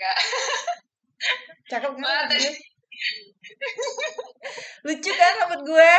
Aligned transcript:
Enggak. 0.00 0.16
Cakep 1.68 1.92
kan 1.92 2.00
Banget 2.00 2.24
tadi. 2.32 2.48
Lucu 4.88 5.10
kan 5.12 5.32
rambut 5.44 5.60
gue? 5.68 5.92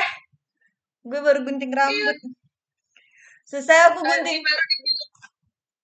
Gue 1.06 1.20
baru 1.22 1.40
gunting 1.46 1.70
Iya. 1.70 1.80
rambut. 1.86 2.18
Selesai 3.46 3.94
aku 3.94 4.02
gunting. 4.02 4.42
baru 4.42 4.64
dibilang, 4.66 5.10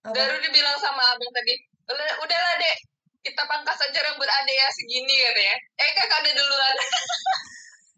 Apa? 0.02 0.14
baru 0.18 0.36
dibilang 0.42 0.78
sama 0.82 1.04
abang 1.14 1.30
tadi. 1.30 1.54
"Udah, 1.86 2.10
udahlah 2.26 2.54
dek, 2.58 2.78
kita 3.22 3.42
pangkas 3.46 3.78
aja 3.86 4.00
rambut 4.02 4.26
adek 4.26 4.56
ya 4.56 4.68
segini 4.74 5.16
katanya. 5.22 5.56
Eh 5.78 5.90
kakak 5.94 6.20
ada 6.26 6.32
duluan. 6.34 6.76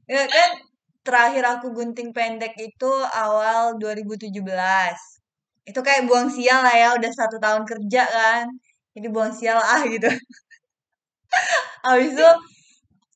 Ya 0.09 0.25
kan 0.25 0.57
terakhir 1.05 1.45
aku 1.45 1.69
gunting 1.69 2.09
pendek 2.11 2.57
itu 2.57 2.91
awal 3.13 3.77
2017. 3.77 4.97
Itu 5.63 5.79
kayak 5.85 6.09
buang 6.09 6.33
sial 6.33 6.65
lah 6.65 6.73
ya, 6.73 6.89
udah 6.97 7.11
satu 7.13 7.37
tahun 7.37 7.61
kerja 7.63 8.03
kan. 8.09 8.49
Jadi 8.95 9.07
buang 9.13 9.33
sial 9.33 9.59
ah 9.61 9.81
gitu. 9.85 10.09
Habis 11.85 12.11
itu 12.17 12.29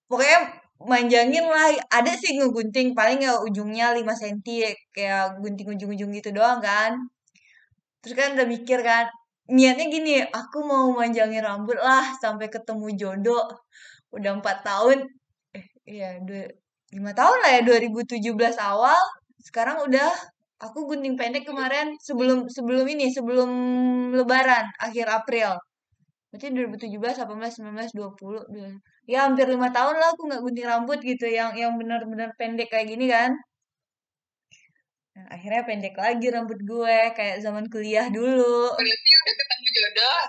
pokoknya 0.09 0.39
manjangin 0.83 1.45
lah. 1.49 1.73
Ada 1.91 2.13
sih 2.21 2.37
ngegunting 2.39 2.93
paling 2.97 3.19
ya 3.25 3.39
ujungnya 3.41 3.93
5 3.97 4.13
cm 4.17 4.75
kayak 4.95 5.39
gunting 5.43 5.67
ujung-ujung 5.75 6.11
gitu 6.17 6.29
doang 6.35 6.59
kan. 6.63 6.93
Terus 8.03 8.15
kan 8.19 8.29
udah 8.35 8.47
mikir 8.47 8.79
kan, 8.83 9.07
niatnya 9.47 9.85
gini, 9.87 10.13
aku 10.27 10.59
mau 10.67 10.91
manjangin 10.95 11.39
rambut 11.43 11.79
lah 11.79 12.03
sampai 12.23 12.47
ketemu 12.51 12.87
jodoh. 12.99 13.43
Udah 14.15 14.31
4 14.39 14.57
tahun, 14.67 14.97
eh 15.57 15.65
iya, 15.89 16.19
5 16.95 17.11
tahun 17.17 17.37
lah 17.43 17.51
ya 17.59 17.61
2017 17.67 18.55
awal. 18.59 18.99
Sekarang 19.43 19.83
udah 19.87 20.09
aku 20.63 20.87
gunting 20.89 21.15
pendek 21.19 21.45
kemarin 21.49 21.95
sebelum 22.03 22.47
sebelum 22.51 22.85
ini, 22.89 23.11
sebelum 23.13 23.49
lebaran 24.17 24.65
akhir 24.83 25.07
April. 25.11 25.55
Berarti 26.33 26.47
2017, 26.49 27.13
18, 27.21 27.53
19, 27.61 27.89
20, 27.93 28.41
dua- 28.49 28.73
ya 29.11 29.17
hampir 29.29 29.45
5 29.53 29.69
tahun 29.69 29.95
lah 30.01 30.09
aku 30.17 30.21
nggak 30.27 30.41
gunting 30.41 30.65
rambut 30.71 30.99
gitu 31.05 31.25
yang 31.29 31.53
yang 31.61 31.77
benar-benar 31.77 32.29
pendek 32.39 32.73
kayak 32.73 32.89
gini 32.89 33.05
kan. 33.05 33.37
Nah, 35.13 35.25
akhirnya 35.35 35.61
pendek 35.69 35.93
lagi 35.93 36.25
rambut 36.33 36.57
gue 36.69 36.97
kayak 37.17 37.37
zaman 37.45 37.65
kuliah 37.69 38.09
dulu. 38.09 38.73
Berarti 38.73 39.09
udah 39.21 39.33
ketemu 39.39 39.67
jodoh. 39.77 40.21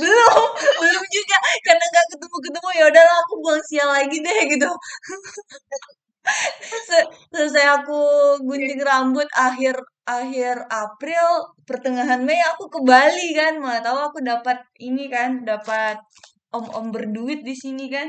Belum, 0.00 0.44
belum 0.80 1.04
juga 1.16 1.38
karena 1.66 1.84
nggak 1.92 2.06
ketemu-ketemu 2.12 2.68
ya 2.80 2.84
udahlah 2.90 3.16
aku 3.24 3.34
buang 3.44 3.62
sial 3.68 3.88
lagi 3.92 4.16
deh 4.26 4.40
gitu. 4.52 4.70
Se- 6.88 7.08
selesai 7.32 7.64
aku 7.80 8.00
gunting 8.44 8.80
rambut 8.80 9.28
akhir 9.36 9.76
akhir 10.04 10.54
April 10.68 11.26
pertengahan 11.68 12.20
Mei 12.24 12.40
aku 12.52 12.68
ke 12.72 12.80
Bali 12.84 13.32
kan. 13.36 13.60
Mana 13.60 13.80
tahu 13.84 13.98
aku 14.12 14.18
dapat 14.24 14.58
ini 14.80 15.08
kan 15.12 15.44
dapat 15.44 15.96
om-om 16.54 16.92
berduit 16.94 17.40
di 17.44 17.54
sini 17.56 17.86
kan. 17.92 18.08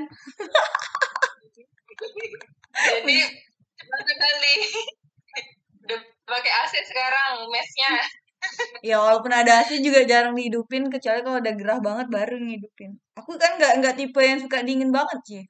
Jadi 2.76 3.18
sekali. 4.10 4.54
Udah 5.86 6.00
pakai 6.26 6.52
AC 6.66 6.74
sekarang 6.82 7.46
mesnya. 7.54 7.92
ya 8.90 8.98
walaupun 9.02 9.34
ada 9.34 9.62
AC 9.62 9.82
juga 9.82 10.06
jarang 10.06 10.34
dihidupin 10.38 10.90
kecuali 10.94 11.20
kalau 11.26 11.38
udah 11.42 11.54
gerah 11.60 11.80
banget 11.82 12.08
baru 12.14 12.36
ngidupin. 12.42 12.92
Aku 13.20 13.32
kan 13.42 13.58
nggak 13.58 13.74
nggak 13.82 13.96
tipe 14.00 14.22
yang 14.22 14.40
suka 14.42 14.62
dingin 14.68 14.92
banget 14.94 15.20
sih 15.30 15.44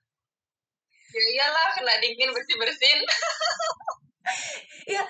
Ya 1.16 1.24
iyalah 1.32 1.68
kena 1.80 1.94
dingin 2.04 2.30
bersih 2.36 2.56
bersin. 2.60 3.00
ya 4.96 5.04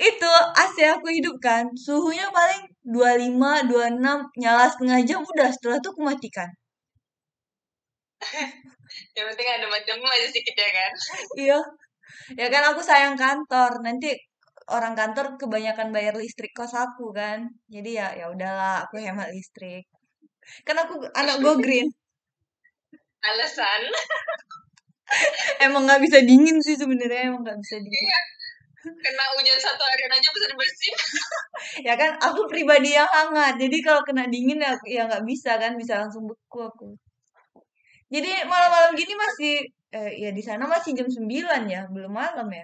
itu 0.00 0.30
AC 0.52 0.76
aku 0.96 1.08
hidupkan 1.08 1.64
suhunya 1.76 2.28
paling 2.28 2.68
25 2.84 3.64
26 3.68 4.18
nyala 4.36 4.64
setengah 4.68 5.00
jam 5.08 5.20
udah 5.24 5.48
setelah 5.48 5.78
itu 5.80 5.88
aku 5.92 6.02
matikan 6.04 6.48
Yang 9.16 9.26
penting 9.32 9.48
ada 9.48 9.66
macam 9.70 9.96
aja 10.02 10.26
sedikit 10.28 10.54
ya 10.60 10.70
kan. 10.76 10.92
iya 11.46 11.58
ya 12.34 12.46
kan 12.52 12.62
aku 12.74 12.80
sayang 12.82 13.14
kantor 13.14 13.80
nanti 13.86 14.12
orang 14.70 14.94
kantor 14.98 15.38
kebanyakan 15.40 15.88
bayar 15.94 16.14
listrik 16.18 16.52
kos 16.58 16.74
aku 16.74 17.14
kan 17.14 17.48
jadi 17.70 17.90
ya 18.02 18.08
ya 18.20 18.26
udahlah 18.34 18.84
aku 18.86 18.98
hemat 18.98 19.30
listrik 19.30 19.86
kan 20.66 20.76
aku 20.82 21.06
anak 21.14 21.38
go 21.42 21.54
green 21.58 21.88
Alasan. 23.20 23.82
Emang 25.60 25.84
nggak 25.86 26.00
bisa 26.02 26.18
dingin 26.24 26.58
sih 26.64 26.74
sebenarnya 26.74 27.30
emang 27.30 27.42
nggak 27.44 27.58
bisa 27.60 27.76
dingin 27.80 28.04
Iya. 28.08 28.20
Kena 28.80 29.24
hujan 29.36 29.60
satu 29.60 29.84
harian 29.84 30.08
aja 30.08 30.28
bisa 30.32 30.46
dibersihin. 30.48 30.96
ya 31.86 31.94
kan 32.00 32.16
aku 32.16 32.48
pribadi 32.48 32.96
yang 32.96 33.08
hangat 33.08 33.60
jadi 33.60 33.76
kalau 33.84 34.00
kena 34.08 34.24
dingin 34.32 34.56
ya 34.56 34.72
ya 34.88 35.04
nggak 35.04 35.24
bisa 35.28 35.60
kan 35.60 35.76
bisa 35.76 36.00
langsung 36.00 36.24
beku 36.24 36.58
aku 36.64 36.88
jadi 38.10 38.42
malam-malam 38.50 38.98
gini 38.98 39.14
masih 39.14 39.54
eh, 39.94 40.10
ya 40.18 40.30
di 40.34 40.42
sana 40.42 40.66
masih 40.66 40.98
jam 40.98 41.06
9 41.06 41.70
ya 41.70 41.86
belum 41.86 42.10
malam 42.10 42.46
ya 42.50 42.58